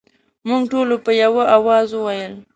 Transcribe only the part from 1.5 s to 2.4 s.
اواز وویل.